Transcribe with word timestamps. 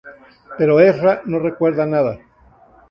Pero 0.57 0.79
Ezra 0.79 1.21
no 1.25 1.37
recuerda 1.37 1.85
nada. 1.85 2.17